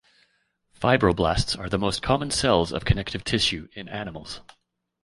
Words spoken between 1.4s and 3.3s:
are the most common cells of connective